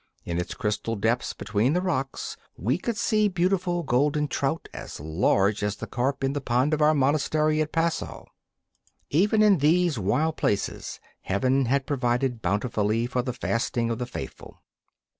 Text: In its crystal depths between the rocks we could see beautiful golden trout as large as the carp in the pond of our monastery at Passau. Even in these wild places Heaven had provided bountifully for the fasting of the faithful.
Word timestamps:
In 0.25 0.39
its 0.39 0.55
crystal 0.55 0.95
depths 0.95 1.31
between 1.33 1.73
the 1.73 1.79
rocks 1.81 2.35
we 2.57 2.79
could 2.79 2.97
see 2.97 3.27
beautiful 3.27 3.83
golden 3.83 4.27
trout 4.27 4.67
as 4.73 4.99
large 4.99 5.61
as 5.61 5.75
the 5.75 5.85
carp 5.85 6.23
in 6.23 6.33
the 6.33 6.41
pond 6.41 6.73
of 6.73 6.81
our 6.81 6.95
monastery 6.95 7.61
at 7.61 7.71
Passau. 7.71 8.25
Even 9.11 9.43
in 9.43 9.59
these 9.59 9.99
wild 9.99 10.37
places 10.37 10.99
Heaven 11.21 11.65
had 11.65 11.85
provided 11.85 12.41
bountifully 12.41 13.05
for 13.05 13.21
the 13.21 13.31
fasting 13.31 13.91
of 13.91 13.99
the 13.99 14.07
faithful. 14.07 14.57